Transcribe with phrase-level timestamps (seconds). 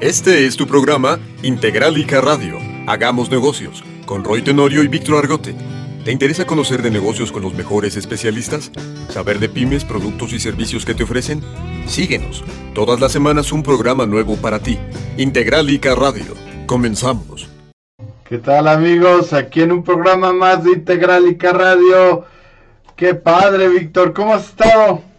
[0.00, 2.58] Este es tu programa Integralica Radio.
[2.86, 5.54] Hagamos negocios con Roy Tenorio y Víctor Argote.
[6.04, 8.72] ¿Te interesa conocer de negocios con los mejores especialistas?
[9.08, 11.42] ¿Saber de pymes, productos y servicios que te ofrecen?
[11.86, 12.44] Síguenos.
[12.74, 14.78] Todas las semanas un programa nuevo para ti.
[15.16, 16.34] Integralica Radio.
[16.66, 17.48] Comenzamos.
[18.24, 19.32] ¿Qué tal amigos?
[19.32, 22.24] Aquí en un programa más de Integralica Radio.
[22.96, 24.12] Qué padre, Víctor.
[24.12, 25.13] ¿Cómo has estado?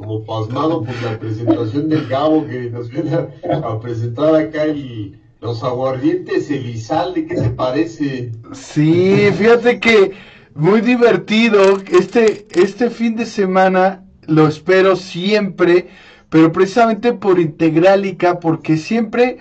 [0.00, 5.62] Como pasmado por la presentación del Gabo que nos viene a, presentar acá el, los
[5.62, 7.26] aguardientes Elizalde.
[7.26, 8.32] ¿Qué te parece?
[8.52, 10.12] Sí, fíjate que
[10.54, 11.76] muy divertido.
[11.92, 15.88] Este, este fin de semana lo espero siempre,
[16.30, 19.36] pero precisamente por Integralica, porque siempre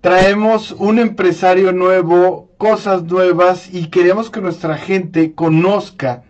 [0.00, 6.24] traemos un empresario nuevo, cosas nuevas y queremos que nuestra gente conozca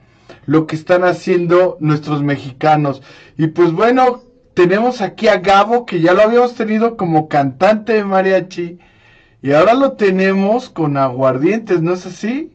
[0.46, 3.02] lo que están haciendo nuestros mexicanos.
[3.36, 4.22] Y pues bueno,
[4.54, 8.78] tenemos aquí a Gabo, que ya lo habíamos tenido como cantante de mariachi,
[9.42, 12.52] y ahora lo tenemos con aguardientes, ¿no es así?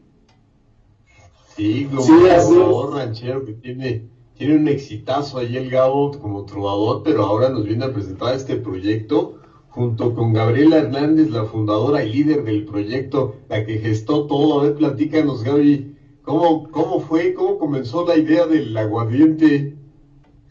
[1.56, 7.50] Sí, como ranchero que tiene, tiene un exitazo ahí el Gabo como trovador, pero ahora
[7.50, 12.64] nos viene a presentar este proyecto junto con Gabriela Hernández, la fundadora y líder del
[12.64, 14.60] proyecto, la que gestó todo.
[14.60, 15.89] A ver, platícanos, Gaby,
[16.30, 19.74] ¿cómo, cómo fue, cómo comenzó la idea del aguardiente?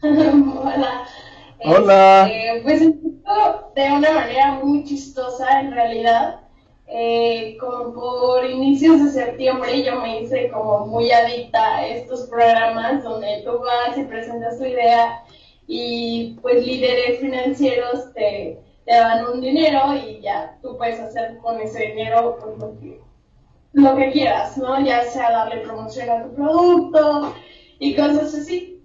[0.02, 1.06] Hola.
[1.64, 2.30] Hola.
[2.30, 2.80] Este, pues
[3.74, 6.40] de una manera muy chistosa en realidad.
[6.92, 13.04] Eh, como por inicios de septiembre yo me hice como muy adicta a estos programas
[13.04, 15.22] donde tú vas y presentas tu idea
[15.68, 21.60] y pues líderes financieros te, te dan un dinero y ya tú puedes hacer con
[21.60, 23.00] ese dinero pues, lo, que,
[23.72, 24.84] lo que quieras, ¿no?
[24.84, 27.34] Ya sea darle promoción a tu producto
[27.78, 28.82] y cosas así.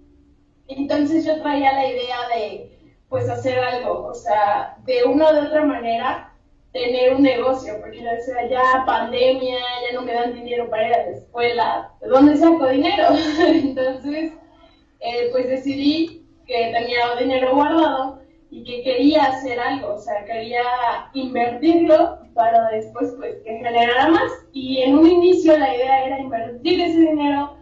[0.68, 2.72] Entonces yo traía la idea de
[3.08, 6.32] pues hacer algo, o sea, de una de otra manera
[6.72, 10.94] tener un negocio, porque yo decía, ya pandemia, ya no me dan dinero para ir
[10.94, 13.08] a la escuela, ¿de dónde saco dinero?
[13.38, 14.32] Entonces,
[15.00, 18.20] eh, pues decidí que tenía dinero guardado
[18.56, 20.62] y que quería hacer algo, o sea, quería
[21.12, 24.32] invertirlo para después, pues, que generara más.
[24.54, 27.58] Y en un inicio la idea era invertir ese dinero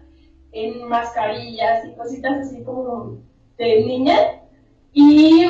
[0.53, 3.19] en mascarillas y cositas así como
[3.59, 4.15] de niña.
[4.93, 5.45] Y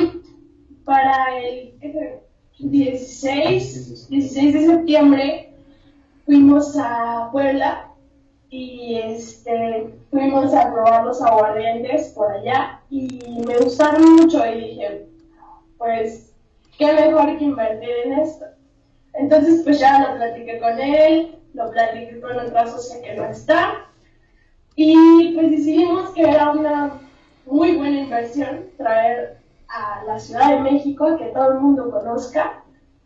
[0.83, 1.75] para el
[2.57, 5.53] 16, 16 de septiembre
[6.25, 7.91] fuimos a Puebla
[8.49, 15.14] y este, fuimos a probar los aguardientes por allá y me gustaron mucho y dije,
[15.77, 16.33] pues,
[16.77, 18.45] qué mejor que invertir en esto.
[19.13, 23.85] Entonces, pues ya lo platiqué con él, lo platiqué con otra socia que no está
[24.75, 26.99] y pues decidimos que era una
[27.45, 29.37] muy buena inversión traer
[29.69, 32.63] a la Ciudad de México, que todo el mundo conozca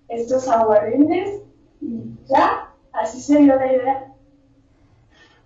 [0.07, 1.41] estos aguardientes
[1.81, 4.13] y ya, así se dio la idea.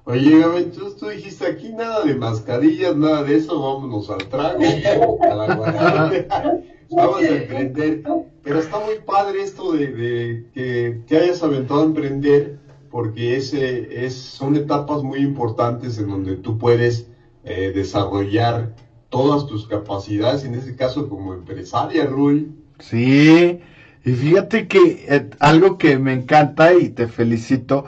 [0.06, 4.60] Oye, Gaby, tú, dijiste aquí nada de mascarillas, nada de eso, vámonos al trago,
[5.22, 6.64] a la
[6.96, 8.04] vamos a emprender.
[8.44, 12.58] Pero está muy padre esto de, que, que, hayas aventado a emprender,
[12.92, 17.08] porque ese es, son etapas muy importantes en donde tú puedes
[17.46, 18.74] eh, desarrollar
[19.10, 22.52] todas tus capacidades, en este caso como empresaria, Rui.
[22.80, 23.60] Sí,
[24.04, 27.86] y fíjate que eh, algo que me encanta y te felicito,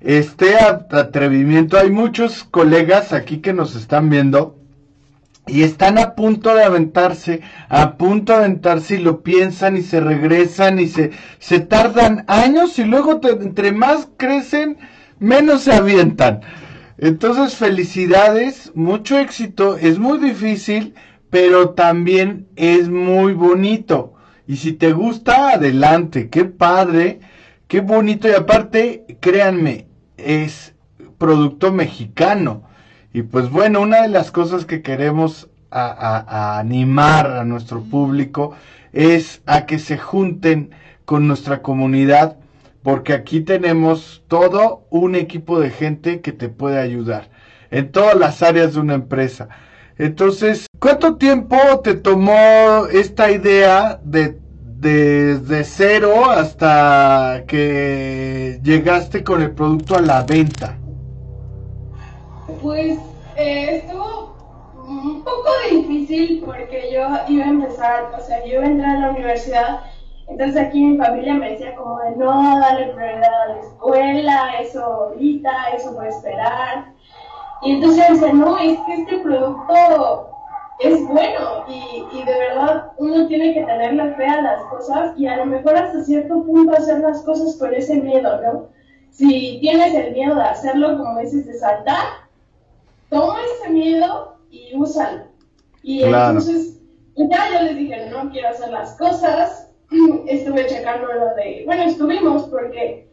[0.00, 4.58] este atrevimiento, hay muchos colegas aquí que nos están viendo
[5.46, 10.00] y están a punto de aventarse, a punto de aventarse y lo piensan y se
[10.00, 14.78] regresan y se, se tardan años y luego entre más crecen,
[15.20, 16.40] menos se avientan.
[16.98, 20.94] Entonces, felicidades, mucho éxito, es muy difícil,
[21.30, 24.14] pero también es muy bonito.
[24.48, 27.20] Y si te gusta, adelante, qué padre,
[27.68, 28.28] qué bonito.
[28.28, 29.86] Y aparte, créanme,
[30.16, 30.74] es
[31.18, 32.64] producto mexicano.
[33.16, 38.54] Y pues bueno, una de las cosas que queremos a, animar a nuestro público
[38.92, 40.72] es a que se junten
[41.06, 42.36] con nuestra comunidad
[42.82, 47.30] porque aquí tenemos todo un equipo de gente que te puede ayudar
[47.70, 49.48] en todas las áreas de una empresa.
[49.96, 54.38] Entonces, ¿cuánto tiempo te tomó esta idea de
[54.78, 60.76] desde cero hasta que llegaste con el producto a la venta?
[62.62, 62.98] Pues
[63.36, 64.36] eh, estuvo
[64.86, 69.00] un poco difícil porque yo iba a empezar, o sea, yo iba a entrar a
[69.00, 69.80] la universidad
[70.28, 74.84] entonces aquí mi familia me decía como de no, darle prioridad a la escuela, eso
[74.84, 76.92] ahorita, eso puede esperar.
[77.62, 80.30] Y entonces decía, no, es que este producto
[80.80, 85.18] es bueno y, y, de verdad uno tiene que tener la fe a las cosas
[85.18, 88.68] y a lo mejor hasta cierto punto hacer las cosas con ese miedo, ¿no?
[89.10, 92.04] Si tienes el miedo de hacerlo, como dices, de saltar,
[93.10, 95.24] toma ese miedo y úsalo.
[95.82, 96.80] Y entonces,
[97.16, 99.72] ya yo les dije, no quiero hacer las cosas,
[100.26, 103.08] estuve checando lo de, bueno, estuvimos porque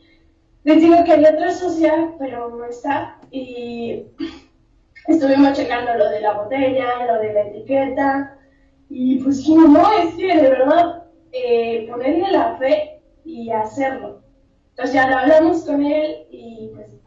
[0.63, 4.05] les digo que hay otra social, pero no está, y
[5.07, 8.37] estuvimos checando lo de la botella, lo de la etiqueta,
[8.89, 14.21] y pues dijimos, no, es que de verdad, eh, ponerle la fe y hacerlo.
[14.69, 17.02] Entonces ya lo hablamos con él y pues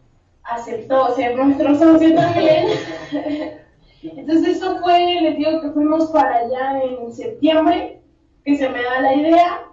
[0.49, 2.67] aceptó ser nuestro socio también.
[4.03, 8.01] Entonces eso fue, les digo que fuimos para allá en septiembre,
[8.45, 9.67] que se me da la idea,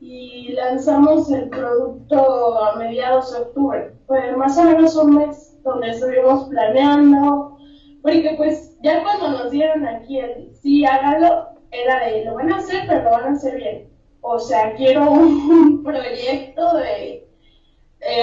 [0.00, 3.92] y lanzamos el producto a mediados de octubre.
[4.06, 7.58] Fue más o menos un mes donde estuvimos planeando,
[8.02, 12.56] porque pues ya cuando nos dieron aquí el sí, hágalo, era de lo van a
[12.56, 13.90] hacer, pero lo van a hacer bien.
[14.22, 17.28] O sea, quiero un proyecto de,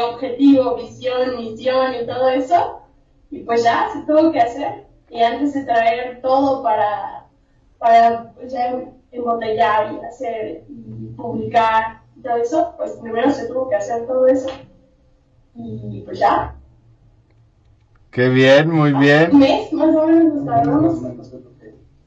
[0.04, 2.82] objetivo, visión, misión y todo eso.
[3.32, 4.86] Y pues ya se tuvo que hacer.
[5.10, 7.26] Y antes de traer todo para,
[7.78, 8.80] para pues ya
[9.12, 14.28] embotellar y hacer y publicar y todo eso, pues primero se tuvo que hacer todo
[14.28, 14.50] eso.
[15.56, 16.56] Y pues ya,
[18.18, 19.30] Qué bien, muy bien.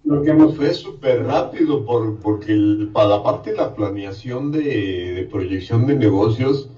[0.03, 5.29] Lo que hemos fue súper rápido por, porque para la parte de la planeación de,
[5.31, 6.69] proyección de negocios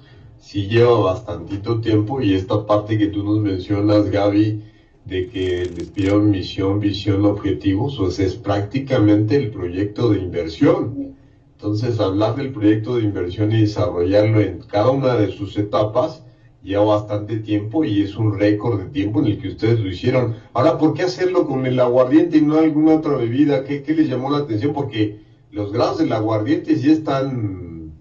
[0.43, 4.61] sí lleva bastantito tiempo y esta parte que tú nos mencionas, Gaby,
[5.05, 11.15] de que les pidieron misión, visión, objetivos, pues es prácticamente el proyecto de inversión.
[11.53, 16.25] Entonces, hablar del proyecto de inversión y desarrollarlo en cada una de sus etapas,
[16.61, 20.35] lleva bastante tiempo y es un récord de tiempo en el que ustedes lo hicieron.
[20.55, 23.63] Ahora, ¿por qué hacerlo con el aguardiente y no alguna otra bebida?
[23.65, 24.73] ¿Qué, les llamó la atención?
[24.73, 25.21] Porque
[25.53, 27.93] los grados del aguardiente sí están,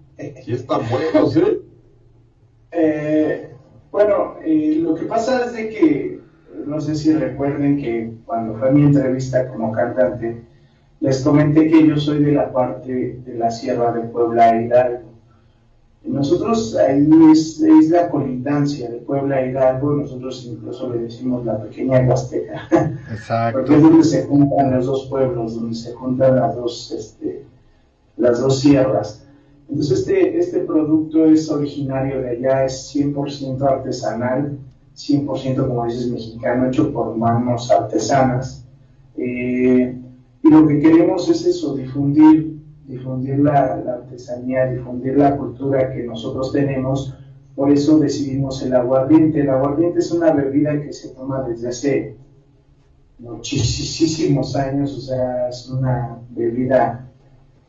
[0.44, 1.71] sí están buenos, ¿eh?
[2.72, 3.52] Eh
[3.92, 6.20] bueno, eh, lo que pasa es de que,
[6.66, 10.42] no sé si recuerden que cuando fue mi entrevista como cantante,
[11.00, 15.12] les comenté que yo soy de la parte de la Sierra de Puebla Hidalgo.
[16.04, 17.60] Nosotros ahí es,
[17.90, 22.66] la colindancia de Puebla Hidalgo, nosotros incluso le decimos la pequeña Huasteca.
[23.12, 23.58] Exacto.
[23.58, 27.44] Porque es donde se juntan los dos pueblos, donde se juntan las dos, este,
[28.16, 29.21] las dos sierras.
[29.72, 34.58] Entonces este, este producto es originario de allá, es 100% artesanal,
[34.94, 38.66] 100% como dices mexicano, hecho por manos artesanas.
[39.16, 39.98] Eh,
[40.42, 42.52] y lo que queremos es eso, difundir
[42.92, 47.16] difundir la, artesanía, difundir la cultura que nosotros tenemos.
[47.54, 49.40] Por eso decidimos el aguardiente.
[49.40, 52.16] El aguardiente es una bebida que se toma desde hace
[53.18, 57.08] muchísimos años, o sea, es una bebida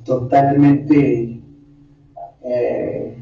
[0.03, 1.42] totalmente
[2.43, 3.17] eh,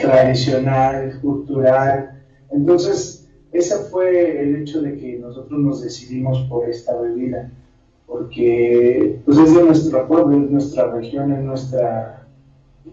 [0.00, 2.22] tradicional, cultural.
[2.50, 7.50] Entonces, ese fue el hecho de que nosotros nos decidimos por esta bebida
[8.12, 12.26] porque pues es de nuestro pueblo, es nuestra región, es nuestra,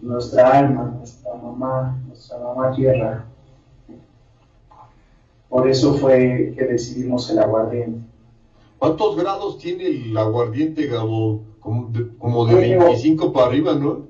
[0.00, 3.26] nuestra alma, nuestra mamá, nuestra mamá tierra.
[5.50, 8.00] Por eso fue que decidimos el aguardiente.
[8.78, 11.42] ¿Cuántos grados tiene el aguardiente, Gabo?
[11.60, 14.06] Como de, como de 25 para arriba, ¿no?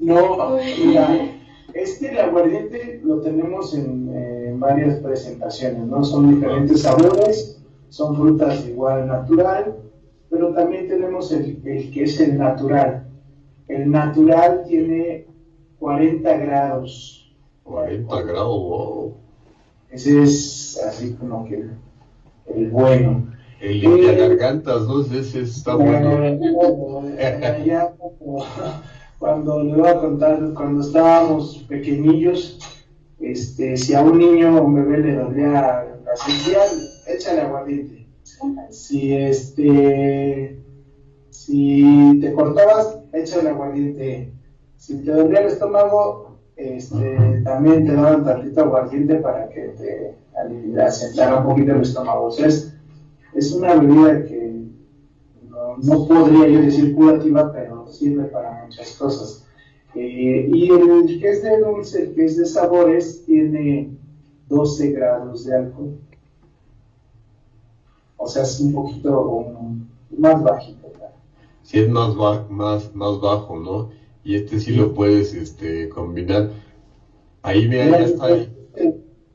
[0.00, 1.30] No, mira,
[1.74, 6.02] este el aguardiente lo tenemos en, en, varias presentaciones, ¿no?
[6.02, 7.60] Son diferentes sabores,
[7.90, 9.76] son frutas igual natural,
[10.30, 13.06] pero también tenemos el, que es el natural.
[13.68, 15.26] El natural tiene
[15.78, 17.30] 40 grados.
[17.64, 19.14] 40 grados, wow.
[19.90, 21.66] Ese es así como que
[22.54, 23.26] el bueno.
[23.60, 25.02] El de gargantas, ¿no?
[25.02, 26.10] Ese está bueno.
[29.20, 32.58] cuando le voy a contar, cuando estábamos pequeñillos,
[33.20, 35.52] este, si a un niño o un bebé le dolía
[36.04, 36.68] la esencial,
[37.06, 38.00] échale aguardiente
[38.70, 40.58] si este,
[41.30, 44.32] si te cortabas, echa el aguardiente.
[44.76, 51.36] Si te dolía el estómago, este, también te daban tantito aguardiente para que te aliviara,
[51.38, 52.30] un poquito el estómago.
[52.38, 52.74] es,
[53.34, 54.64] es una bebida que
[55.82, 59.46] no, podría yo decir curativa, pero sirve para muchas cosas.
[59.94, 63.90] Eh, y el que es de dulce, el que es de sabores, tiene
[64.48, 65.98] 12 grados de alcohol
[68.22, 69.54] o sea, es un poquito
[70.18, 70.92] más bajito.
[71.62, 72.14] Sí, es más,
[72.50, 73.90] más, más bajo, ¿no?
[74.22, 76.50] Y este sí, lo puedes este, combinar.
[77.42, 78.54] Ahí me ya está ahí.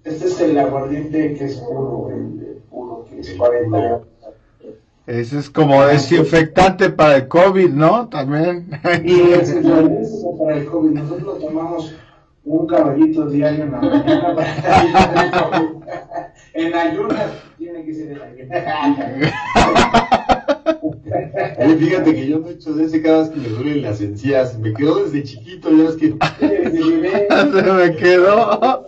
[0.04, 4.08] Este, es el aguardiente que es puro, el puro, que es 40 grados.
[5.08, 8.10] Ese es como desinfectante para el COVID, ¿no?
[8.10, 8.68] También.
[9.04, 10.92] Y es para el COVID.
[10.92, 11.96] Nosotros tomamos
[12.44, 15.70] un caballito diario en la mañana para
[16.54, 19.34] En ayunas tiene que ser en ayunas.
[21.60, 24.02] Oye, fíjate que yo no he hecho de ese cada vez que me duelen las
[24.02, 24.58] encías.
[24.58, 26.08] Me quedó desde chiquito, ya es que
[27.62, 28.86] Se me quedó.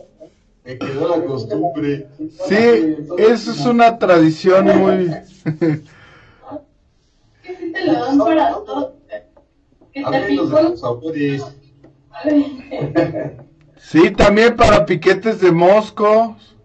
[0.65, 2.07] me quedó la costumbre.
[2.47, 5.11] Sí, eso es una tradición muy...
[7.77, 8.95] Te lo dan para todo.
[9.93, 11.51] Que te picó.
[13.79, 16.55] Sí, también para piquetes de moscos,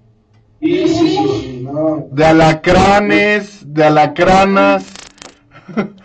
[0.61, 2.09] Sí, sí, sí, sí, no.
[2.11, 4.87] de alacranes, de alacranas.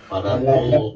[0.09, 0.95] Para todo.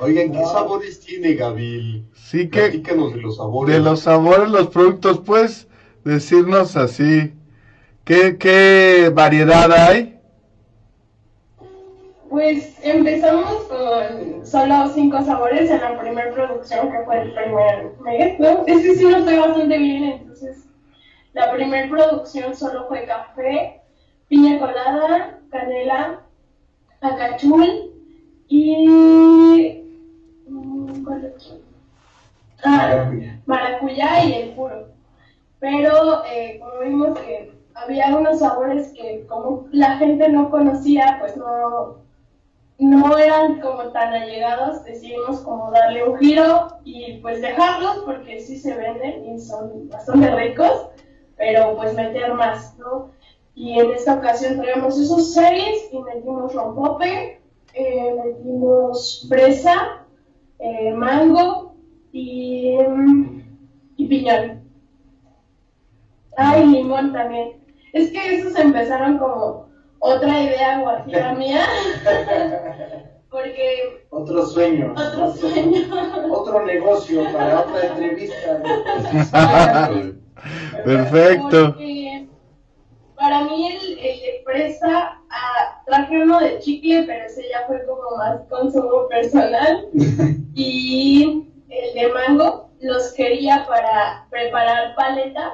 [0.00, 2.06] Oigan, ¿qué sabores tiene Gabil?
[2.14, 3.74] Sí que Platícanos de los sabores.
[3.74, 5.66] de los sabores, los productos, puedes
[6.04, 7.32] decirnos así.
[8.04, 10.17] ¿Qué, qué variedad hay?
[12.28, 18.38] Pues empezamos con solo cinco sabores en la primera producción, que fue el primer mes,
[18.38, 18.66] ¿no?
[18.66, 20.68] Es que sí lo estoy bastante bien, entonces
[21.32, 23.80] la primera producción solo fue café,
[24.28, 26.20] piña colada, canela,
[27.00, 27.92] acachul
[28.48, 29.82] y...
[30.48, 31.60] mm, ¿cuál otro?
[32.62, 33.10] Ah,
[33.46, 34.88] maracuyá y el puro.
[35.60, 41.36] Pero eh, como vimos que había unos sabores que como la gente no conocía, pues
[41.36, 42.07] no,
[42.78, 48.56] no eran como tan allegados, decidimos como darle un giro y pues dejarlos porque sí
[48.56, 50.88] se venden y son bastante ricos,
[51.36, 53.10] pero pues meter más, ¿no?
[53.54, 57.40] Y en esta ocasión traemos esos seis y metimos rompope,
[57.74, 60.04] eh, metimos fresa,
[60.60, 61.74] eh, mango
[62.12, 62.76] y,
[63.96, 64.62] y piñón.
[66.36, 67.56] Ah, limón también.
[67.92, 69.67] Es que esos empezaron como
[70.00, 71.60] otra idea guajira mía.
[73.30, 74.94] Porque Otro sueño.
[74.96, 75.80] otro sueño.
[76.32, 78.62] Otro negocio para otra entrevista.
[80.84, 81.74] Perfecto.
[81.74, 82.26] Porque
[83.16, 87.84] para mí el, el de fresa, ah, traje uno de chicle, pero ese ya fue
[87.84, 89.88] como más consumo personal.
[90.54, 95.52] Y el de mango los quería para preparar paletas,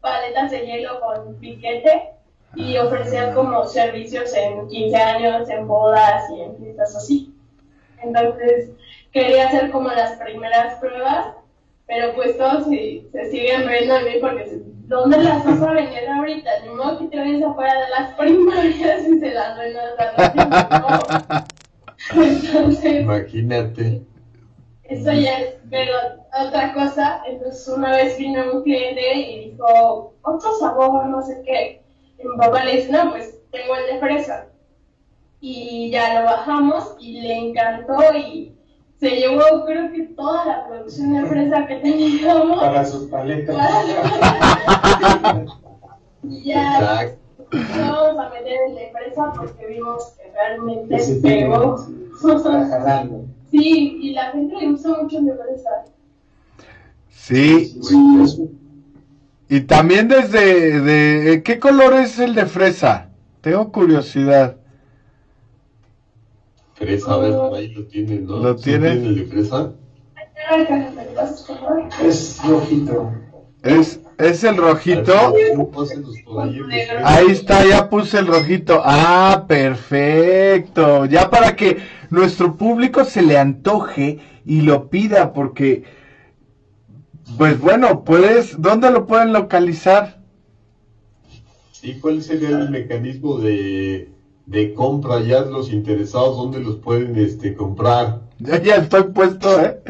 [0.00, 2.11] paletas de hielo con piquete
[2.54, 7.34] y ofrecer como servicios en 15 años, en bodas y en fiestas así.
[8.02, 8.70] Entonces
[9.12, 11.28] quería hacer como las primeras pruebas,
[11.86, 16.08] pero pues todos se, se siguen riendo de mí porque ¿dónde las vas a vender
[16.08, 16.50] ahorita?
[16.64, 21.46] Ni modo que te vayas afuera de las primarias y se las ven a
[22.14, 24.02] Entonces, Imagínate.
[24.84, 25.94] eso ya es, pero
[26.46, 31.81] otra cosa, entonces una vez vino un cliente y dijo, otro sabor, no sé qué.
[32.22, 34.46] Mi papá le dice, no, pues tengo el de fresa.
[35.40, 38.52] Y ya lo bajamos y le encantó y
[39.00, 42.60] se llevó creo que toda la producción de fresa que teníamos.
[42.60, 43.56] Para sus paletas.
[46.22, 47.18] Y ya Exacto.
[47.50, 51.84] no vamos a meter el de fresa porque vimos que realmente se pegó.
[53.50, 55.70] Sí, y la gente le gusta mucho el de fresa.
[57.08, 57.80] Sí,
[59.52, 63.10] y también desde de ¿qué color es el de fresa?
[63.42, 64.56] Tengo curiosidad.
[66.72, 68.38] Fresa, a ver, ahí lo tienen, ¿no?
[68.38, 69.72] ¿Lo el de fresa?
[72.02, 73.12] Es rojito.
[73.62, 75.34] Es es el rojito.
[77.04, 78.80] Ahí está, ya puse el rojito.
[78.84, 81.06] Ah, perfecto.
[81.06, 81.78] Ya para que
[82.10, 85.84] nuestro público se le antoje y lo pida, porque,
[87.36, 90.18] pues bueno, puedes, ¿dónde lo pueden localizar?
[91.82, 94.08] ¿Y cuál sería el mecanismo de,
[94.46, 95.20] de compra?
[95.20, 98.20] Ya los interesados, ¿dónde los pueden este, comprar?
[98.38, 99.80] Ya, ya estoy puesto, ¿eh?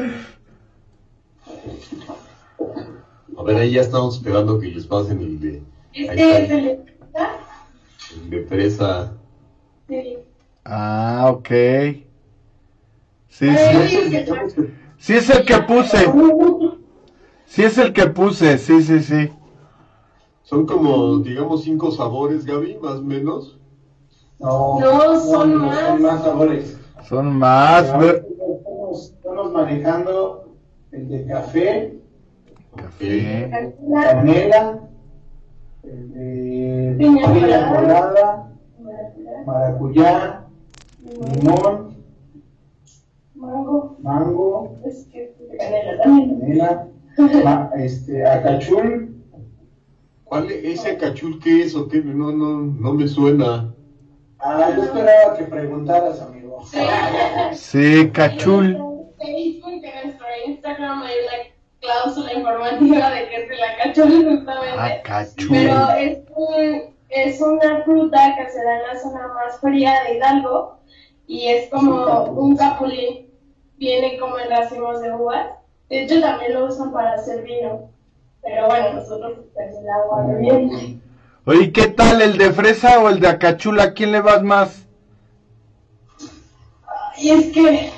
[3.35, 6.85] A ver, ahí ya estamos esperando que les pasen el de, Este el
[8.29, 8.69] de.
[9.87, 10.17] Sí.
[10.65, 11.49] Ah, ok.
[13.29, 14.77] Sí, sí.
[15.03, 16.05] Sí es el que puse.
[17.53, 19.29] Sí es el que puse, sí, sí, sí.
[20.41, 23.59] Son como, digamos, cinco sabores, Gaby, más o menos.
[24.39, 25.77] No, No, son más.
[25.87, 26.79] Son más sabores.
[27.07, 27.83] Son más.
[27.83, 30.47] Estamos, estamos manejando
[30.93, 31.99] el de café,
[32.75, 33.75] Café.
[34.01, 34.79] Canela,
[35.83, 38.51] el de Piña colada.
[39.45, 40.47] maracuyá,
[41.03, 41.97] limón,
[43.35, 44.75] mango, mango,
[45.55, 46.39] canela también.
[46.39, 49.09] canela, ma- este, acachul,
[50.23, 52.01] ¿Cuál es ese cachul qué es o qué?
[52.01, 53.71] No, no, no me suena.
[54.39, 56.63] Ah, yo esperaba que preguntaras, amigo.
[56.65, 56.79] Sí.
[57.53, 58.75] Sí, cachul.
[58.75, 64.25] En Facebook, en nuestro Instagram hay una cláusula informativa de que es de la cachul
[64.37, 64.79] justamente.
[64.79, 65.49] Ah, cachul.
[65.51, 70.15] Pero es, un, es una fruta que se da en la zona más fría de
[70.17, 70.79] Hidalgo
[71.27, 73.27] y es como un capulín.
[73.77, 75.47] Viene como en racimos de uvas.
[75.89, 77.89] De hecho, también lo usan para hacer vino.
[78.41, 80.99] Pero bueno, nosotros pues el agua bebiente.
[81.45, 83.83] Oye, ¿qué tal el de fresa o el de acachula?
[83.83, 84.85] ¿A quién le vas más?
[87.17, 87.91] Y es que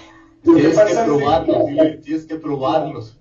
[0.44, 3.18] Lo que Tienes que probarlos, que- tienes que probarlos.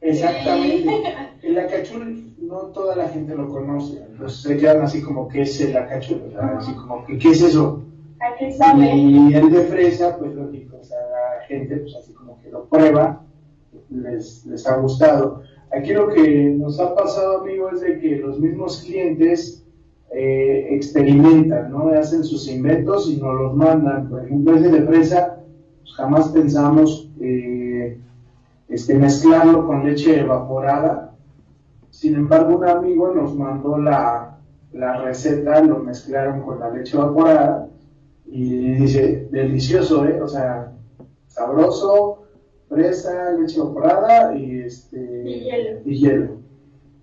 [0.00, 1.02] Exactamente.
[1.42, 4.02] El acachul no toda la gente lo conoce.
[4.10, 6.22] Entonces se quedan así como, ¿qué es el acachul?
[6.58, 7.82] Así como, ¿qué, qué es eso?
[8.20, 8.94] ¿a qué sabe?
[8.96, 12.64] Y el de fresa, pues lógico, o sea, la gente pues así como que lo
[12.66, 13.22] prueba,
[13.94, 15.42] les, ha gustado.
[15.72, 19.64] Aquí lo que nos ha pasado, amigo, es de que los mismos clientes
[20.10, 21.88] eh, experimentan, ¿no?
[21.88, 24.08] Hacen sus inventos y nos los mandan.
[24.08, 25.40] Por ejemplo, ese de fresa,
[25.82, 27.98] pues jamás pensamos eh,
[28.68, 31.14] este, mezclarlo con leche evaporada.
[31.90, 34.38] Sin embargo, un amigo nos mandó la,
[34.72, 37.68] la receta, lo mezclaron con la leche evaporada
[38.26, 40.20] y dice, delicioso, ¿eh?
[40.20, 40.72] O sea,
[41.28, 42.23] sabroso,
[42.74, 45.80] fresa, leche evaporada y este Y hielo.
[45.84, 46.30] y hielo.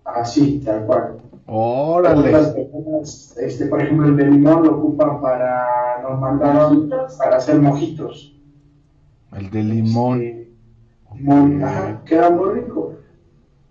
[0.06, 1.18] Así, tal cual.
[1.48, 2.32] Otras Órale.
[2.32, 7.16] personas, este, por ejemplo, el de limón lo ocupan para, nos mandaron Mojitos.
[7.18, 8.40] para hacer mojitos.
[9.38, 10.22] El de limón.
[10.22, 10.52] Este,
[11.20, 12.94] muy, ajá, queda muy rico.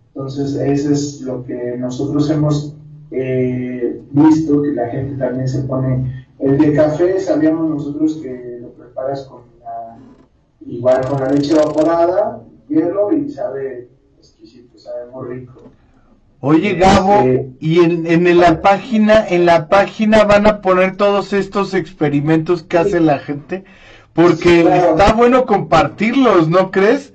[0.09, 2.77] Entonces, eso es lo que nosotros hemos
[3.13, 6.27] eh, visto, que la gente también se pone.
[6.39, 9.43] El de café, sabíamos nosotros que lo preparas con
[10.67, 13.89] igual con la leche evaporada, hielo y sabe
[14.19, 15.63] exquisito, sabe muy rico.
[16.43, 17.57] Oye, Gabo, Sí.
[17.61, 22.79] y en, en la página, en la página van a poner todos estos experimentos que
[22.79, 23.65] hace la gente,
[24.15, 24.91] porque Sí, claro.
[24.97, 27.13] está bueno compartirlos, ¿no crees?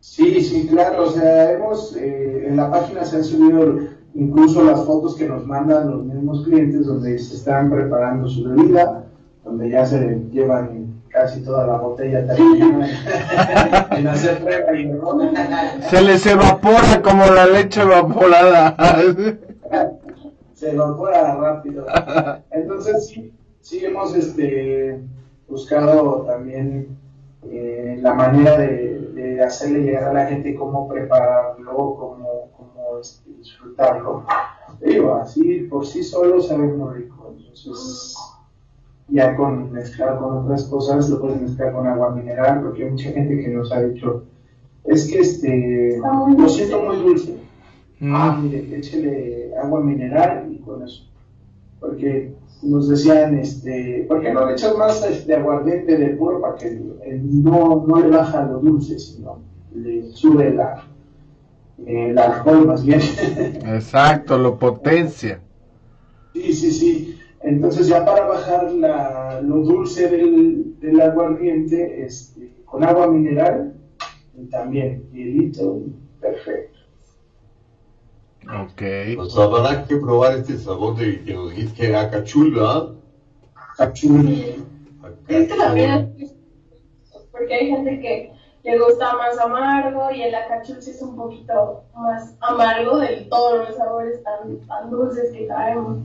[0.00, 1.04] Sí, sí, claro.
[1.04, 3.80] O sea, hemos, eh, en la página se han subido
[4.14, 9.04] incluso las fotos que nos mandan los mismos clientes donde se están preparando su bebida,
[9.44, 12.88] donde ya se llevan casi toda la botella terminada
[13.90, 15.22] en, en hacer prueba y error.
[15.88, 18.76] Se les evapora como la leche evaporada.
[20.52, 21.86] se evapora rápido.
[22.50, 25.00] Entonces sí, sí hemos este,
[25.48, 26.98] buscado también
[27.50, 33.30] eh, la manera de, de hacerle llegar a la gente cómo prepararlo, cómo, cómo este,
[33.38, 34.26] disfrutarlo.
[34.80, 37.34] Digo, así por sí solo sabe muy rico.
[37.38, 38.16] Entonces
[39.08, 43.10] ya con mezclar con otras cosas, lo puedes mezclar con agua mineral, porque hay mucha
[43.10, 44.24] gente que nos ha dicho,
[44.84, 46.54] es que este, lo dulce".
[46.56, 47.36] siento muy dulce.
[48.02, 51.04] Ah, Mm, mire, échele agua mineral y con eso.
[51.80, 56.56] Porque nos decían, este, ¿por qué no le echas más este, aguardiente de puro para
[56.56, 59.38] que eh, no, no le baja lo dulce, sino
[59.74, 60.84] le sube la,
[61.86, 63.00] eh, el alcohol más bien?
[63.66, 65.40] Exacto, lo potencia.
[66.34, 67.15] sí, sí, sí.
[67.46, 73.72] Entonces ya para bajar la, lo dulce del, del aguardiente, este, con agua mineral,
[74.36, 75.78] y también hielito,
[76.20, 76.76] perfecto.
[78.46, 78.82] Ok.
[79.14, 82.88] Pues habrá que probar este sabor de que nos dijiste que era cachul, ¿verdad?
[83.76, 84.26] Cachul.
[84.26, 84.64] Sí.
[85.28, 86.34] Es que también es
[87.30, 88.32] porque hay gente que
[88.64, 93.68] le gusta más amargo y el acachul sí es un poquito más amargo de todos
[93.68, 95.98] los sabores tan, tan dulces que traemos.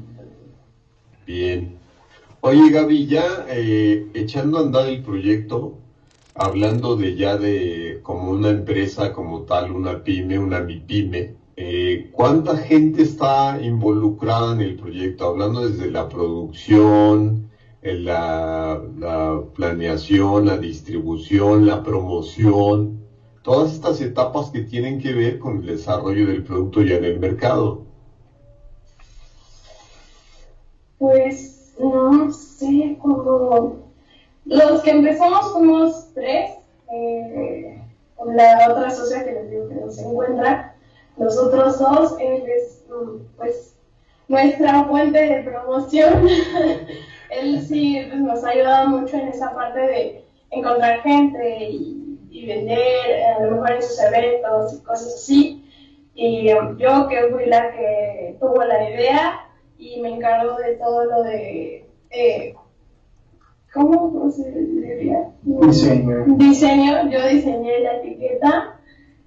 [1.25, 1.79] Bien.
[2.41, 5.79] Oye, Gaby, ya eh, echando a andar el proyecto,
[6.35, 12.57] hablando de ya de como una empresa como tal, una pyme, una MIPYME, eh, ¿cuánta
[12.57, 15.27] gente está involucrada en el proyecto?
[15.27, 17.49] Hablando desde la producción,
[17.81, 23.05] la, la planeación, la distribución, la promoción,
[23.43, 27.19] todas estas etapas que tienen que ver con el desarrollo del producto ya en el
[27.19, 27.90] mercado.
[31.01, 33.79] Pues no sé, como
[34.45, 36.51] los que empezamos fuimos tres,
[36.93, 37.81] eh,
[38.23, 40.75] la otra socia que les digo que no se encuentra,
[41.17, 43.75] los otros dos, él es mm, pues
[44.27, 46.27] nuestra fuente de promoción.
[47.31, 53.23] él sí nos ha ayudado mucho en esa parte de encontrar gente y, y vender,
[53.39, 55.65] a lo mejor en sus eventos y cosas así.
[56.13, 59.47] Y yo que fui la que tuvo la idea
[59.81, 62.53] y me encargo de todo lo de, eh,
[63.73, 65.31] ¿cómo, ¿cómo se diría?
[65.41, 66.25] Diseño.
[66.37, 68.79] Diseño, yo diseñé la etiqueta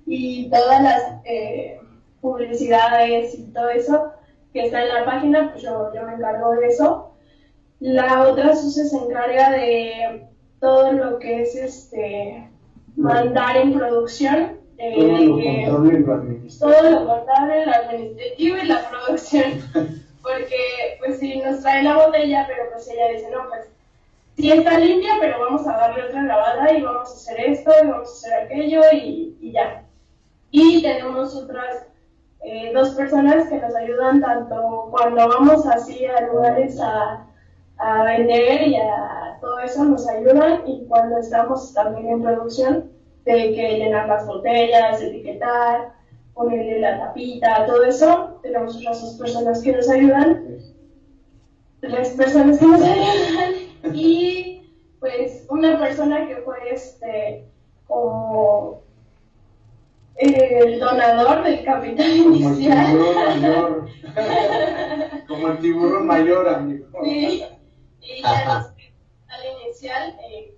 [0.07, 1.81] y todas las, eh,
[2.25, 4.13] publicidades y todo eso
[4.55, 7.11] que está en la página, pues yo, yo me encargo de eso.
[7.81, 10.27] La otra Suce se encarga de
[10.59, 12.49] todo lo que es este
[12.97, 14.59] mandar en producción.
[14.79, 16.73] Eh, todo lo administrativo.
[16.73, 19.45] Todo lo contable, lo administrativo y la producción.
[20.25, 23.69] Porque, pues si nos trae la botella, pero pues ella dice, no, pues
[24.37, 27.87] sí está limpia, pero vamos a darle otra lavada y vamos a hacer esto y
[27.87, 29.85] vamos a hacer aquello y, y ya.
[30.51, 31.87] Y tenemos otras
[32.41, 37.27] eh, dos personas que nos ayudan tanto cuando vamos así a lugares a,
[37.79, 42.93] a vender y a todo eso nos ayudan y cuando estamos también en producción
[43.25, 45.93] de que llenar las botellas, etiquetar,
[46.35, 50.59] ponerle la tapita, todo eso, tenemos otras dos personas que nos ayudan,
[51.81, 54.63] tres personas que nos ayudan y
[55.01, 57.45] pues una persona que fue este
[57.87, 58.83] como
[60.17, 62.97] el donador del capital inicial.
[65.29, 66.49] Como el tiburón mayor.
[66.49, 66.87] amigo.
[67.03, 67.45] Sí,
[68.01, 68.73] y ya
[69.29, 70.54] al inicial, eh,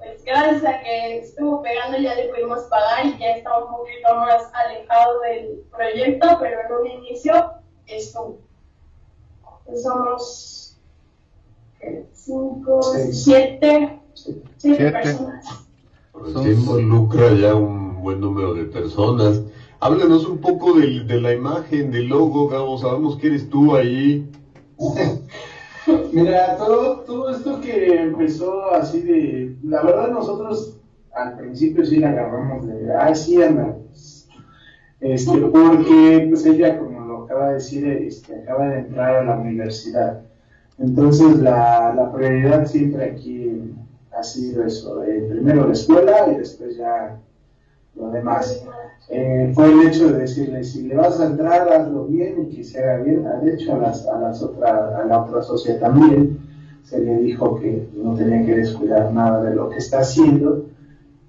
[0.00, 4.14] pues gracias a que estuvo pegando ya le pudimos pagar y ya está un poquito
[4.16, 7.52] más alejado del proyecto, pero en un inicio
[7.86, 8.38] estuvo.
[9.66, 10.78] Pues somos
[12.12, 12.80] cinco,
[13.12, 14.00] siete,
[14.56, 15.66] siete, personas.
[16.42, 19.42] Se involucra ya un buen número de personas.
[19.80, 22.78] Háblanos un poco de, de la imagen, del logo, Gabo.
[22.78, 24.30] Sabemos que eres tú ahí.
[26.12, 29.56] Mira, todo, todo esto que empezó así de.
[29.62, 30.78] La verdad, nosotros
[31.14, 32.92] al principio sí la agarramos de.
[32.94, 33.76] Ah, sí, anda.
[35.00, 39.36] Este, porque pues ella, como lo acaba de decir, este, acaba de entrar a la
[39.36, 40.20] universidad.
[40.78, 43.72] Entonces, la, la prioridad siempre aquí
[44.16, 47.18] ha sido eso: eh, primero la escuela y después ya
[47.96, 48.64] lo demás.
[49.08, 52.64] Eh, fue el hecho de decirle, si le vas a entrar, hazlo bien y que
[52.64, 53.26] se haga bien.
[53.42, 56.38] De hecho, a, las, a, las otra, a la otra sociedad también
[56.84, 60.66] se le dijo que no tenía que descuidar nada de lo que está haciendo.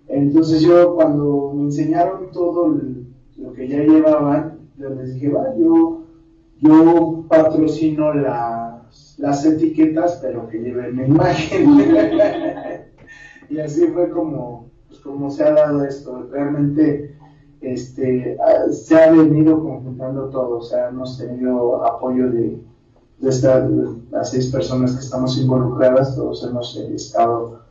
[0.08, 2.76] Entonces yo cuando me enseñaron todo
[3.38, 6.04] lo que ya llevaban, yo les dije, va, yo,
[6.60, 11.80] yo patrocino las, las etiquetas, pero que lleven mi imagen.
[13.50, 16.28] y así fue como, pues, como se ha dado esto.
[16.30, 17.16] Realmente
[17.62, 18.38] este,
[18.72, 22.60] se ha venido conjuntando todo, o sea, hemos tenido apoyo de,
[23.22, 23.70] estas,
[24.12, 27.62] las seis personas que estamos involucradas, todos hemos estado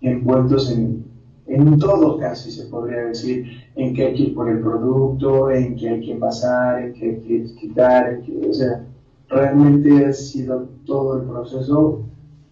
[0.00, 1.04] envueltos en,
[1.46, 5.76] en todo casi se podría decir, en que hay que ir por el producto, en
[5.76, 8.84] que hay que pasar, en que hay que quitar, o sea,
[9.28, 12.00] realmente ha sido todo el proceso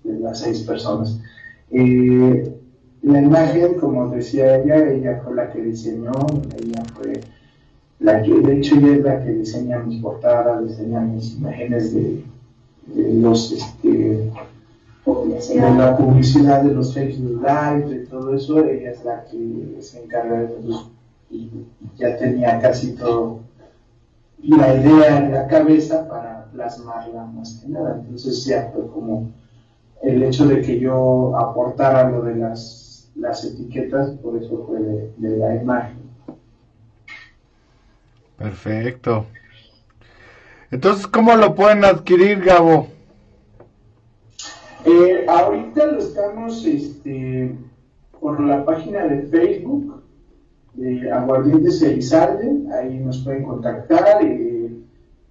[0.04, 1.20] de las seis personas.
[1.70, 2.61] Eh,
[3.02, 6.12] la imagen, como decía ella, ella fue la que diseñó,
[6.56, 7.20] ella fue
[7.98, 12.24] la que, de hecho, ella es la que diseña mis portadas, diseña mis imágenes de,
[13.14, 19.24] los, este, de la publicidad de los Facebook Live, de todo eso, ella es la
[19.24, 20.90] que se encarga de todo
[21.30, 21.48] y
[21.96, 23.40] ya tenía casi todo
[24.42, 28.00] la idea en la cabeza para plasmarla más que nada.
[28.00, 29.30] Entonces ya fue como
[30.02, 32.81] el hecho de que yo aportara lo de las
[33.14, 35.98] las etiquetas, por eso fue de, la imagen.
[38.36, 39.26] Perfecto.
[40.70, 42.88] Entonces, ¿cómo lo pueden adquirir, Gabo?
[44.84, 47.54] Eh, ahorita lo estamos este,
[48.20, 50.02] por la página de Facebook
[50.74, 54.24] de Aguardientes Elizalde, ahí nos pueden contactar.
[54.24, 54.84] y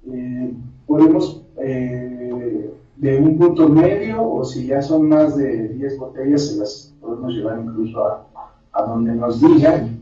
[0.08, 0.54] eh,
[0.86, 6.58] podemos eh, de un punto medio o si ya son más de 10 botellas se
[6.58, 8.26] las podemos llevar incluso a,
[8.74, 10.00] a donde nos digan.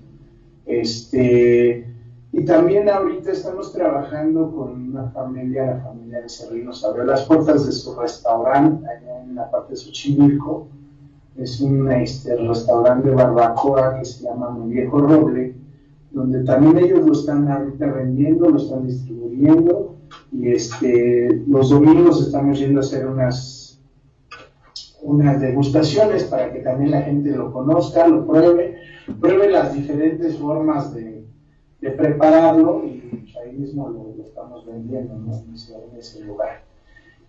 [0.65, 1.85] Este,
[2.31, 7.65] y también ahorita estamos trabajando con una familia, la familia de Cerrinos abrió las puertas
[7.65, 10.67] de su restaurante allá en la parte de Xochimilco.
[11.37, 15.55] Es un este, restaurante de barbacoa que se llama Mi Viejo Roble,
[16.11, 19.95] donde también ellos lo están ahorita vendiendo, lo están distribuyendo.
[20.31, 23.58] Y este, los domingos estamos yendo a hacer unas
[25.01, 28.77] unas degustaciones para que también la gente lo conozca, lo pruebe,
[29.19, 31.25] pruebe las diferentes formas de,
[31.81, 35.33] de prepararlo y pues, ahí mismo lo, estamos vendiendo ¿no?
[35.33, 35.55] en,
[35.97, 36.63] ese, lugar.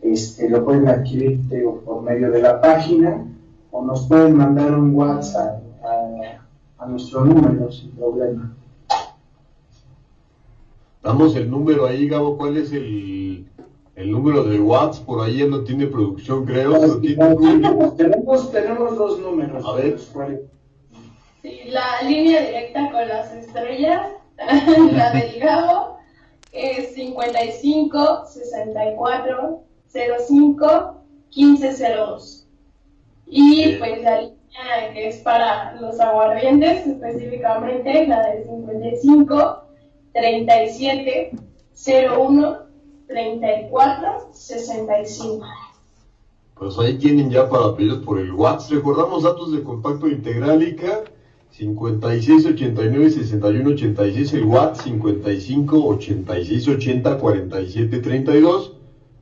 [0.01, 1.41] Este, lo pueden adquirir
[1.85, 3.27] por medio de la página
[3.71, 8.57] o nos pueden mandar un WhatsApp a, nuestro número sin problema.
[11.03, 13.47] Damos el número ahí, Gabo, ¿cuál es el,
[14.01, 17.01] el número de watts por ahí ya no tiene producción, creo.
[17.01, 19.65] tenemos, tenemos dos números.
[19.67, 19.99] A ver.
[21.43, 24.07] Sí, la línea directa con las estrellas,
[24.93, 25.99] la del Gabo,
[26.53, 31.03] es 55 64 05
[31.37, 32.47] 1502.
[33.27, 39.63] Y pues la línea que es para los aguardientes, específicamente la de 55
[40.15, 41.33] 37
[41.75, 42.70] 01
[43.11, 45.45] 34 65.
[46.55, 48.71] Pues ahí tienen ya para pedir por el WhatsApp.
[48.73, 51.03] Recordamos datos de contacto Integrálica
[51.51, 58.73] 56 89 61 86, el WhatsApp 55 86 80 47 32.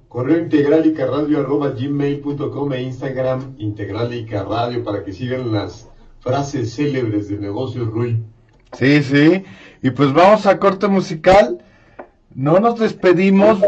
[0.09, 5.89] Correo integralica radio arroba gmail.com e Instagram integralica radio para que sigan las
[6.21, 8.23] frases célebres de negocios Rui.
[8.73, 9.45] Sí, sí.
[9.83, 11.59] Y pues vamos a corte musical.
[12.35, 13.59] No nos despedimos.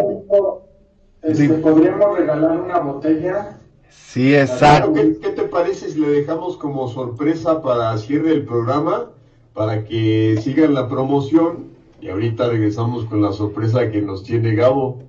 [1.22, 3.58] Este, ¿Podríamos regalar una botella?
[3.88, 4.92] Sí, exacto.
[4.92, 9.10] ¿Qué, ¿Qué, te parece si le dejamos como sorpresa para cierre el programa?
[9.52, 11.70] Para que sigan la promoción.
[12.00, 15.02] Y ahorita regresamos con la sorpresa que nos tiene Gabo.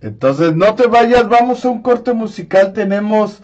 [0.00, 2.72] Entonces, no te vayas, vamos a un corte musical.
[2.72, 3.40] Tenemos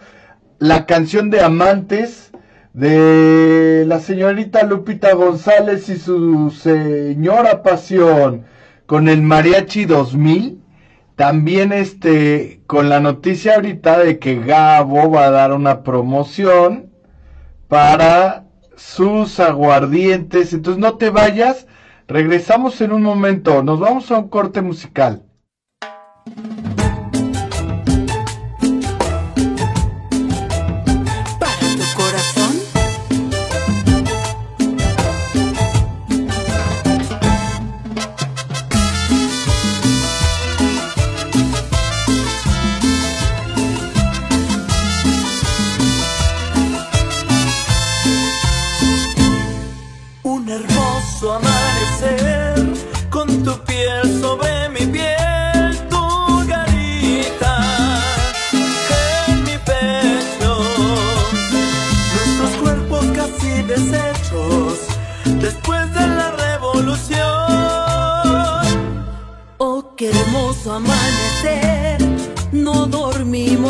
[0.57, 2.31] la canción de Amantes
[2.73, 8.43] de la señorita Lupita González y su señora Pasión
[8.85, 10.58] con el Mariachi 2000.
[11.19, 16.93] También este con la noticia ahorita de que Gabo va a dar una promoción
[17.67, 18.45] para
[18.77, 20.53] sus aguardientes.
[20.53, 21.67] Entonces no te vayas,
[22.07, 23.63] regresamos en un momento.
[23.63, 25.23] Nos vamos a un corte musical.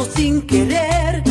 [0.06, 1.24] sin querer.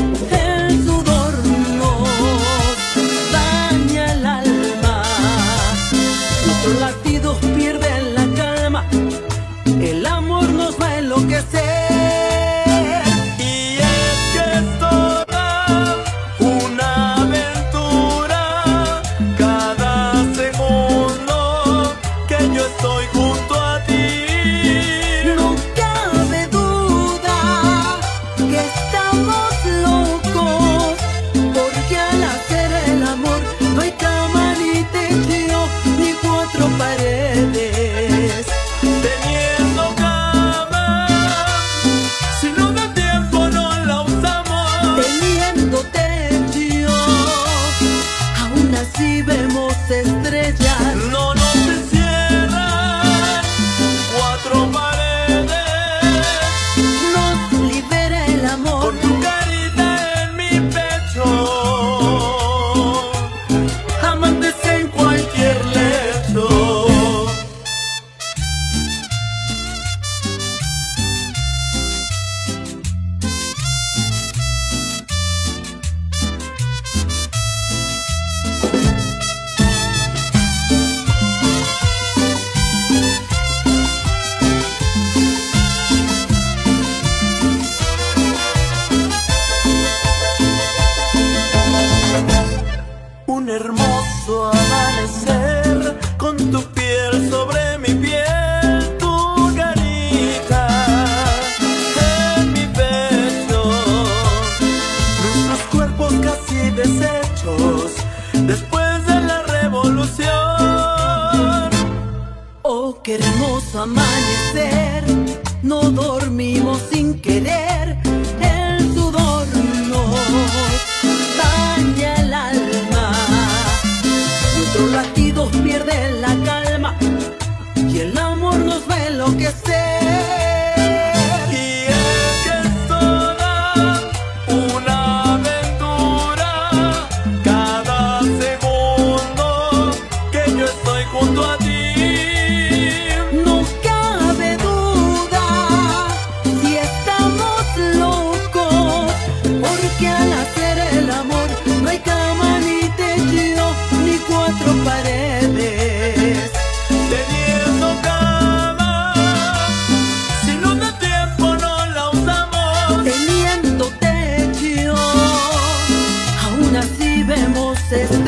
[167.88, 168.27] se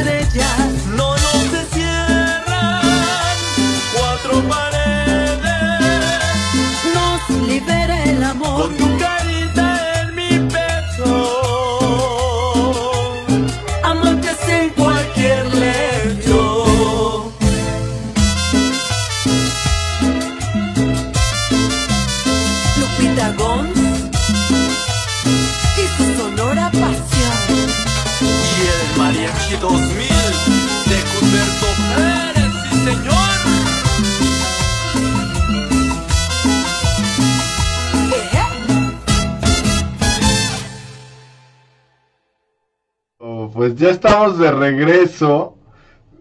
[44.41, 45.57] de regreso.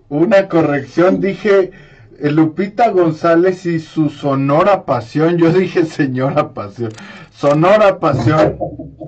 [0.09, 1.71] Una corrección, dije
[2.19, 5.37] eh, Lupita González y su sonora pasión.
[5.37, 6.91] Yo dije señora pasión.
[7.31, 8.57] Sonora pasión.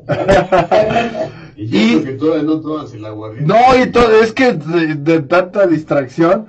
[1.58, 6.48] y, que todavía no todas el No, y todo, es que de, tanta distracción.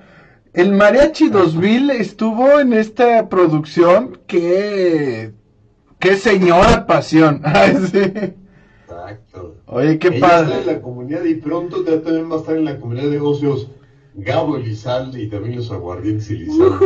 [0.52, 5.32] El Mariachi 2000 estuvo en esta producción que...
[5.98, 7.42] ¡Qué señora pasión!
[9.12, 9.56] Exacto.
[9.66, 10.58] Oye, qué padre.
[10.58, 13.68] Está en la comunidad y pronto también va a estar en la comunidad de negocios
[14.14, 16.76] Gabo Elizalde y también los aguardientes Elizalde.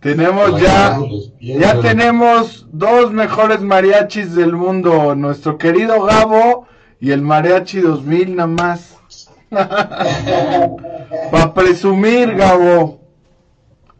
[0.00, 1.00] Tenemos ya,
[1.40, 6.66] ya tenemos dos mejores mariachis del mundo, nuestro querido Gabo
[7.00, 8.96] y el Mariachi 2000 nada más.
[9.50, 13.00] Para presumir, Gabo.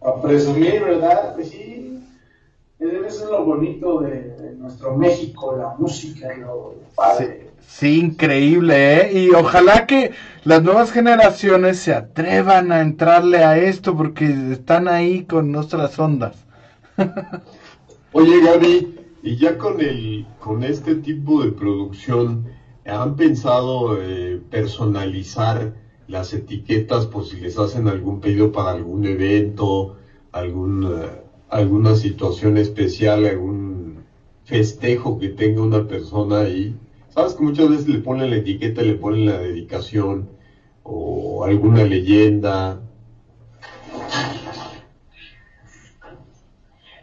[0.01, 1.35] Para presumir, ¿verdad?
[1.35, 2.01] Pues sí,
[2.79, 7.51] debe ser lo bonito de, nuestro México, la música, lo padre.
[7.67, 9.21] Sí, increíble, ¿eh?
[9.21, 10.13] Y ojalá que
[10.45, 16.37] las nuevas generaciones se atrevan a entrarle a esto porque están ahí con nuestras ondas.
[18.13, 22.47] Oye, Gaby, y ya con el con este tipo de producción,
[22.87, 25.75] ¿han pensado eh, personalizar
[26.09, 29.97] las etiquetas por si les hacen algún pedido para algún evento,
[30.33, 33.78] algún, eh, alguna situación especial, algún
[34.49, 36.75] festejo que tenga una persona ahí?
[37.11, 40.31] Sabes que muchas veces le ponen la etiqueta, le ponen la dedicación
[40.83, 42.81] o alguna leyenda.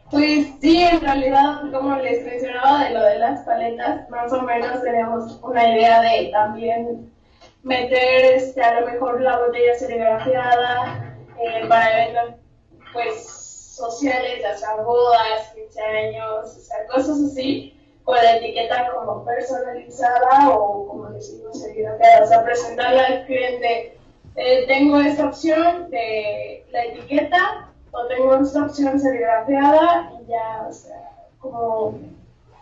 [0.10, 4.82] Pues sí, en realidad, como les mencionaba de lo de las paletas, más o menos
[4.82, 7.12] tenemos una idea de también
[7.64, 12.40] meter este, a lo mejor la botella serigrafiada eh, para eventos
[12.94, 13.28] pues
[13.76, 17.76] sociales, ya sea bodas, 15 años, o sea, cosas así
[18.06, 23.98] o la etiqueta como personalizada o como decimos serigrafiada, o sea, presentarle al cliente,
[24.36, 30.74] eh, tengo esta opción de la etiqueta o tengo esta opción serigrafiada y ya, o
[30.74, 32.00] sea, como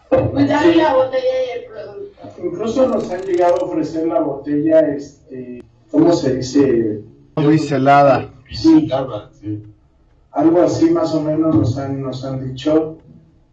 [0.09, 2.41] pues darle la botella y el producto.
[2.41, 7.01] Incluso nos han llegado a ofrecer la botella, este, ¿cómo se dice?
[7.35, 8.31] Biselada.
[8.49, 8.89] Sí,
[9.39, 9.72] sí.
[10.33, 12.97] Algo así más o menos nos han, nos han dicho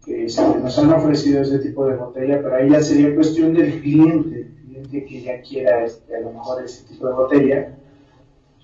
[0.03, 0.25] que
[0.61, 4.55] nos han ofrecido ese tipo de botella, pero ahí ya sería cuestión del cliente, el
[4.65, 7.77] cliente que ya quiera este, a lo mejor ese tipo de botella,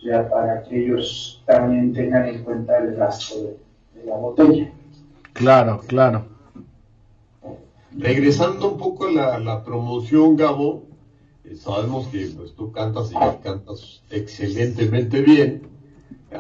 [0.04, 4.72] ya para que ellos también tengan en cuenta el gasto de, la botella.
[5.34, 6.26] Claro, claro.
[7.96, 10.84] Regresando un poco a la, la promoción, Gabo,
[11.46, 15.77] eh, sabemos que pues, tú cantas y cantas excelentemente bien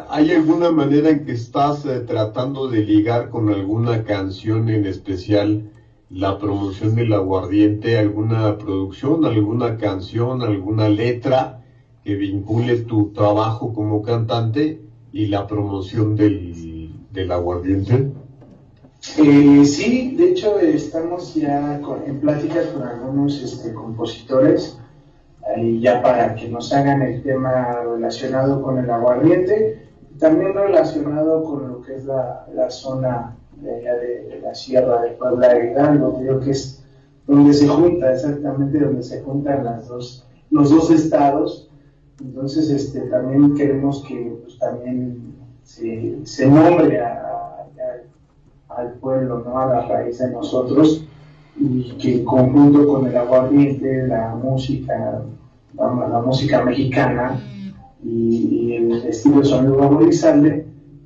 [0.10, 5.71] ¿Hay alguna manera en que estás eh, tratando de ligar con alguna canción en especial
[6.10, 11.62] la promoción del aguardiente, alguna producción, alguna canción, alguna letra
[12.04, 14.82] que vincule tu trabajo como cantante
[15.13, 18.12] y la promoción del, del aguardiente?
[19.17, 24.78] Eh, sí, de hecho estamos ya en pláticas con algunos este, compositores
[25.55, 29.88] ahí ya para que nos hagan el tema relacionado con el aguardiente,
[30.19, 35.53] también relacionado con lo que es la, la zona de, de, la Sierra de Puebla
[35.53, 36.83] de Hidalgo, creo que es
[37.25, 41.69] donde se junta, exactamente donde se juntan las dos, los dos estados.
[42.19, 46.99] Entonces, este, también queremos que pues, también se, se nombre
[48.69, 49.59] al pueblo, ¿no?
[49.59, 51.07] a la raíz de nosotros,
[51.60, 55.24] y que en conjunto con el aguardiente, la música,
[55.76, 57.41] la, música mexicana
[58.03, 60.66] y, el estilo de sonido valorizable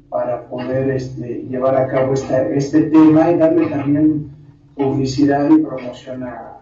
[0.10, 4.30] para poder este, llevar a cabo este tema y darle también
[4.76, 6.58] publicidad y promoción a,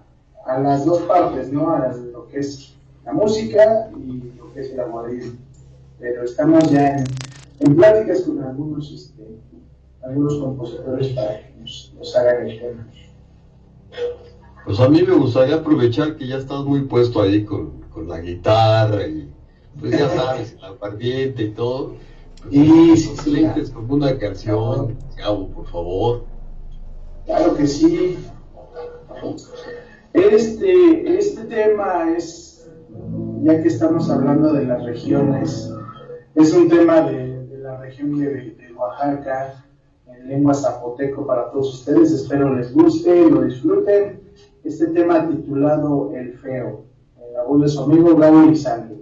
[0.62, 1.72] las dos partes, ¿no?
[1.72, 2.76] A lo que es
[3.06, 5.38] la música y lo que es el aguardiente.
[6.00, 7.04] Pero estamos ya
[7.60, 9.24] en, pláticas con algunos, este,
[10.02, 12.88] algunos compositores para que nos, nos hagan el tema.
[14.66, 18.20] Pues a mí me gustaría aprovechar que ya estás muy puesto ahí con, con la
[18.20, 19.30] guitarra y
[19.80, 21.96] pues ya sabes, el aguardiente y todo.
[22.44, 26.26] Pues, y si lentes como una canción, Gabo, por favor.
[27.26, 28.18] Claro que sí.
[30.14, 32.70] Este, este tema es,
[33.44, 35.72] ya que estamos hablando de las regiones,
[36.36, 39.66] es un tema de, de la región de, de, Oaxaca,
[40.20, 42.12] en lengua zapoteco para todos ustedes.
[42.12, 44.22] Espero les guste, lo disfruten.
[44.64, 46.90] Este tema titulado El Feo
[47.40, 49.00] la voz de su amigo Gabo Lizalde.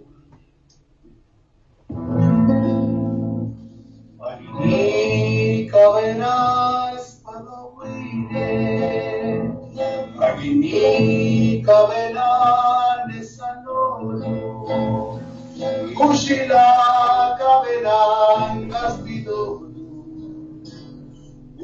[11.66, 12.87] Cabenas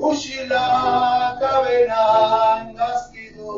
[0.10, 3.52] usilakabe nangazkidu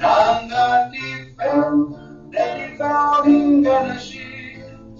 [0.00, 1.76] Nanganifeu,
[2.32, 4.26] nenifeu inganashi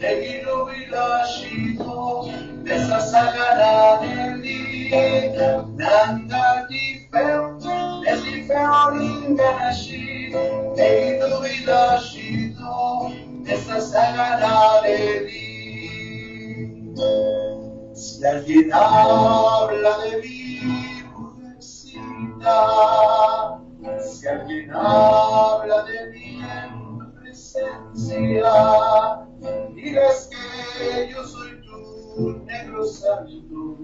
[0.01, 1.98] Negilu bilashidu,
[2.64, 4.61] nesasagara neli.
[5.80, 7.42] Nanganifeu,
[8.05, 10.05] nenifeu inganashi
[10.76, 12.74] Negilu bilashidu,
[13.44, 15.51] nesasagara neli
[16.96, 17.49] Thank you.
[18.01, 20.61] Si alguien habla de mí
[21.14, 22.57] mujercita
[24.01, 28.53] si alguien habla de mí en presencia
[29.74, 33.76] diles que yo soy tu negro santo.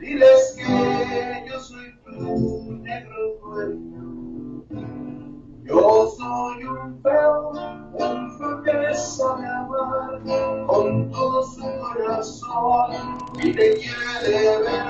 [0.00, 4.64] Diles que yo soy tu negro dueño.
[5.64, 7.50] Yo soy un feo,
[7.94, 8.62] un feo
[13.42, 14.89] y te quiere de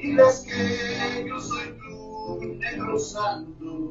[0.00, 3.90] diles que yo soy tu negro santo,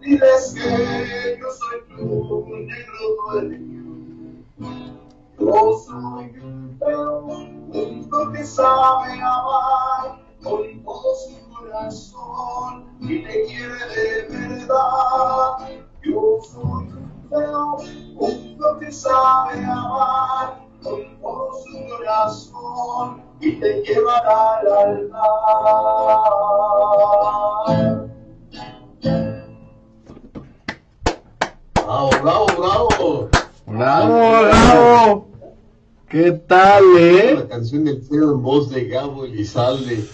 [0.00, 2.98] diles que yo soy tu negro
[3.32, 3.84] dueño.
[39.00, 40.04] Gabo Elizalde.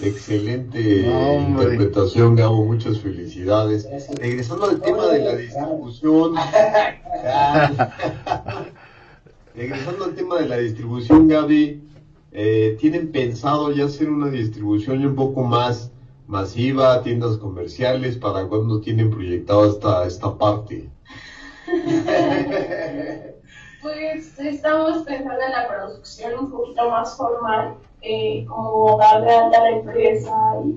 [0.00, 1.06] Excelente
[1.48, 2.64] interpretación, Gabo.
[2.64, 3.88] Muchas felicidades.
[4.16, 6.34] Regresando al tema de la distribución.
[9.54, 11.84] Regresando al tema de la distribución, Gaby.
[12.32, 15.92] eh, ¿Tienen pensado ya hacer una distribución un poco más
[16.26, 18.16] masiva, tiendas comerciales?
[18.16, 20.90] ¿Para cuándo tienen proyectado esta, esta parte?
[23.82, 29.62] Pues estamos pensando en la producción un poquito más formal, eh, como darle alta a
[29.62, 30.32] la empresa
[30.64, 30.76] y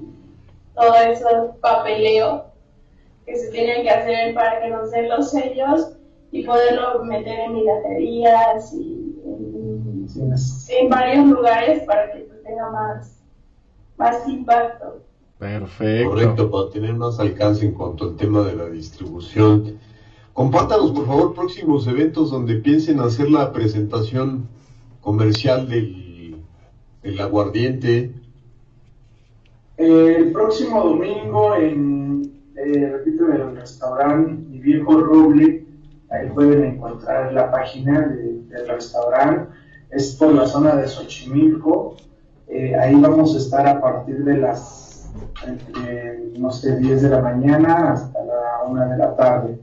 [0.74, 1.26] todo ese
[1.62, 2.46] papeleo
[3.26, 5.92] que se tiene que hacer para que nos den los sellos
[6.32, 12.70] y poderlo meter en milaterías y en, Sí, en varios lugares para que pues, tenga
[12.72, 13.24] más,
[13.98, 15.02] más impacto.
[15.40, 16.10] Perfecto.
[16.10, 19.80] Correcto, para tener más alcance en cuanto al tema de la distribución.
[20.46, 24.50] Compártanos, por favor, próximos eventos donde piensen hacer la presentación
[25.00, 26.42] comercial del,
[27.22, 28.12] aguardiente.
[29.78, 35.66] El próximo domingo en, eh, repito, en el restaurante Mi Viejo Roble,
[36.10, 39.54] ahí pueden encontrar la página de- del restaurante,
[39.92, 41.96] es por la zona de Xochimilco,
[42.48, 45.10] Eh, ahí vamos a estar a partir de las,
[45.48, 49.60] entre, no sé, 10 de la mañana hasta la 1 de la tarde,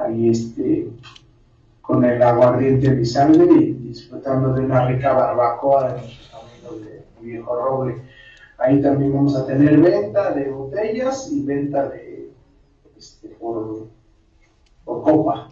[0.00, 0.88] ahí este,
[1.80, 7.56] con el aguardiente Elizalde y disfrutando de una rica barbacoa de nuestros amigos de Viejo
[7.56, 7.96] Roble.
[8.58, 12.30] Ahí también vamos a tener venta de botellas y venta de
[12.96, 13.88] este, por,
[14.84, 15.50] por copa.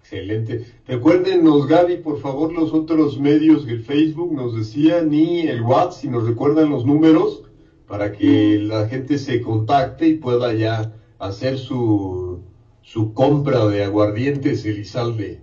[0.00, 0.64] Excelente.
[0.86, 6.08] Recuérdenos, Gaby, por favor, los otros medios del Facebook, nos decían, y el WhatsApp, si
[6.08, 7.42] nos recuerdan los números,
[7.88, 12.40] para que la gente se contacte y pueda ya hacer su,
[12.86, 15.40] su compra de aguardientes Elizalde.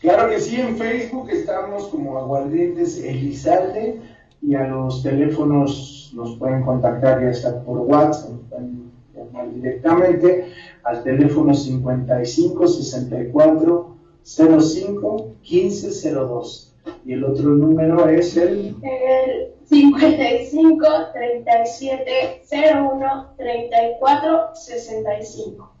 [0.00, 4.00] Claro que sí, en Facebook estamos como Aguardientes Elizalde
[4.40, 10.52] y a los teléfonos nos pueden contactar ya sea por WhatsApp, nos pueden llamar directamente
[10.84, 20.86] al teléfono 55 64 05 15 02 y el otro número es el El 55
[21.12, 25.77] 37 01 34 65.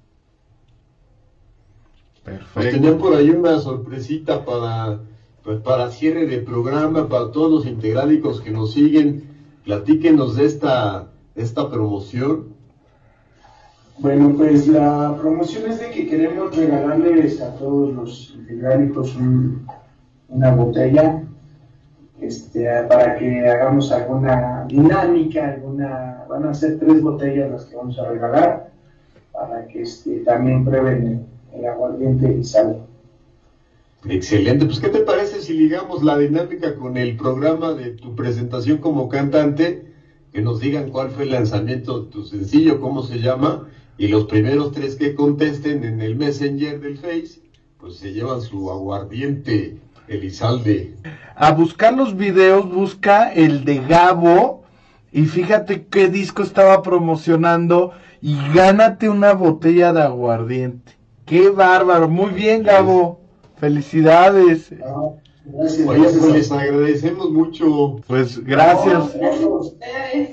[2.28, 2.70] Perfecto.
[2.70, 5.00] Tenían por ahí una sorpresita para,
[5.42, 9.24] pues para cierre de programa, para todos los integrálicos que nos siguen.
[9.64, 12.48] Platíquenos de esta, esta promoción.
[13.98, 19.16] Bueno, pues la promoción es de que queremos regalarles a todos los integrálicos
[20.28, 21.22] una botella
[22.20, 27.98] este, para que hagamos alguna dinámica, alguna, van a ser tres botellas las que vamos
[27.98, 28.70] a regalar,
[29.32, 32.86] para que este, también prueben el, aguardiente y sal.
[34.08, 38.78] Excelente, pues ¿qué te parece si ligamos la dinámica con el programa de tu presentación
[38.78, 39.92] como cantante?
[40.32, 44.26] Que nos digan cuál fue el lanzamiento de tu sencillo, cómo se llama, y los
[44.26, 47.40] primeros tres que contesten en el Messenger del Face,
[47.78, 49.78] pues se llevan su aguardiente
[50.08, 50.94] Elizalde.
[51.34, 54.64] A buscar los videos, busca el de Gabo
[55.12, 60.97] y fíjate qué disco estaba promocionando y gánate una botella de aguardiente.
[61.28, 63.20] Qué bárbaro, muy bien Gabo,
[63.56, 64.72] felicidades.
[64.82, 65.10] Ah,
[65.44, 67.96] gracias, pues les agradecemos mucho.
[68.06, 69.14] Pues gracias.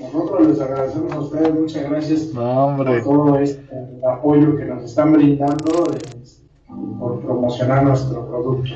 [0.02, 3.68] nosotros, les agradecemos a ustedes, muchas gracias por todo este
[4.10, 5.84] apoyo que nos están brindando
[6.98, 8.72] por promocionar nuestro producto.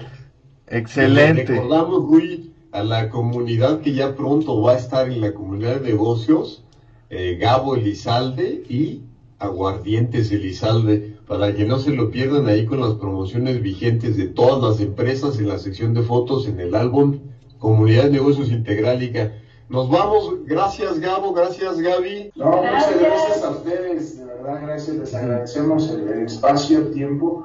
[0.67, 1.47] Excelente.
[1.47, 5.91] recordamos, Rui, a la comunidad que ya pronto va a estar en la comunidad de
[5.91, 6.65] negocios,
[7.09, 9.01] eh, Gabo Elizalde y
[9.39, 14.61] Aguardientes Elizalde, para que no se lo pierdan ahí con las promociones vigentes de todas
[14.61, 17.21] las empresas en la sección de fotos en el álbum
[17.61, 19.31] Comunidad de Negocios Integrálica.
[19.69, 22.33] Nos vamos, gracias Gabo, gracias Gaby.
[22.35, 27.45] No, muchas gracias a ustedes, de verdad, gracias, les agradecemos el espacio, el tiempo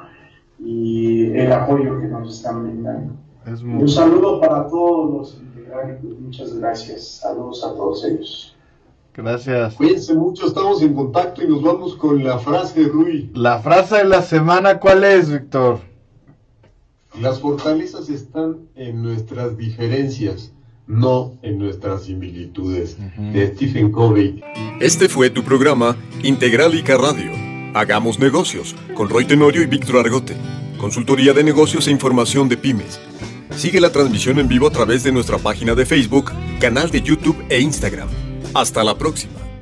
[0.58, 3.14] y el apoyo que nos están brindando.
[3.46, 7.20] Un saludo para todos los integrantes, muchas gracias.
[7.20, 8.55] Saludos a todos ellos.
[9.16, 9.76] Gracias.
[9.76, 13.32] Cuídense mucho, estamos en contacto y nos vamos con la frase de Rui.
[13.34, 15.80] La frase de la semana, ¿cuál es, Víctor?
[17.22, 20.52] Las fortalezas están en nuestras diferencias,
[20.86, 22.98] no en nuestras similitudes.
[23.34, 24.44] De Stephen Covey.
[24.82, 27.46] Este fue tu programa Integralica Radio
[27.76, 30.38] Hagamos negocios con Roy Tenorio y Víctor Argote.
[30.78, 33.02] Consultoría de negocios e información de pymes.
[33.54, 37.36] Sigue la transmisión en vivo a través de nuestra página de Facebook, canal de YouTube
[37.50, 38.08] e Instagram.
[38.56, 39.55] Hasta la próxima.